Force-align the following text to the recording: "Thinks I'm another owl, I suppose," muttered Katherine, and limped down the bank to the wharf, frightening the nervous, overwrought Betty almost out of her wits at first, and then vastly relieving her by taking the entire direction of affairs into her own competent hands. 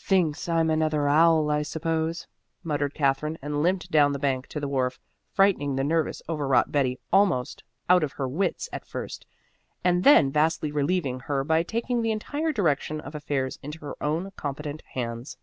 "Thinks 0.00 0.48
I'm 0.48 0.70
another 0.70 1.06
owl, 1.06 1.52
I 1.52 1.62
suppose," 1.62 2.26
muttered 2.64 2.94
Katherine, 2.94 3.38
and 3.40 3.62
limped 3.62 3.92
down 3.92 4.10
the 4.10 4.18
bank 4.18 4.48
to 4.48 4.58
the 4.58 4.66
wharf, 4.66 4.98
frightening 5.30 5.76
the 5.76 5.84
nervous, 5.84 6.20
overwrought 6.28 6.72
Betty 6.72 6.98
almost 7.12 7.62
out 7.88 8.02
of 8.02 8.14
her 8.14 8.26
wits 8.26 8.68
at 8.72 8.84
first, 8.84 9.24
and 9.84 10.02
then 10.02 10.32
vastly 10.32 10.72
relieving 10.72 11.20
her 11.20 11.44
by 11.44 11.62
taking 11.62 12.02
the 12.02 12.10
entire 12.10 12.50
direction 12.52 13.00
of 13.00 13.14
affairs 13.14 13.56
into 13.62 13.78
her 13.78 13.94
own 14.02 14.32
competent 14.32 14.82
hands. 14.94 15.38